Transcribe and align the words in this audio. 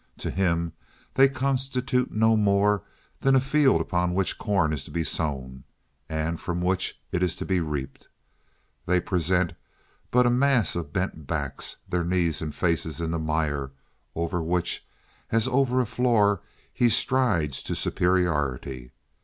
To 0.17 0.31
him 0.31 0.73
they 1.13 1.29
constitute 1.29 2.09
no 2.11 2.35
more 2.35 2.81
than 3.19 3.35
a 3.35 3.39
field 3.39 3.81
upon 3.81 4.15
which 4.15 4.39
corn 4.39 4.73
is 4.73 4.83
to 4.85 4.89
be 4.89 5.03
sown, 5.03 5.63
and 6.09 6.41
from 6.41 6.59
which 6.59 6.99
it 7.11 7.21
is 7.21 7.35
to 7.35 7.45
be 7.45 7.59
reaped. 7.59 8.09
They 8.87 8.99
present 8.99 9.53
but 10.09 10.25
a 10.25 10.31
mass 10.31 10.75
of 10.75 10.91
bent 10.91 11.27
backs, 11.27 11.75
their 11.87 12.03
knees 12.03 12.41
and 12.41 12.55
faces 12.55 12.99
in 12.99 13.11
the 13.11 13.19
mire, 13.19 13.73
over 14.15 14.41
which 14.41 14.87
as 15.31 15.47
over 15.47 15.79
a 15.79 15.85
floor 15.85 16.41
he 16.73 16.89
strides 16.89 17.61
to 17.61 17.75
superiority. 17.75 18.93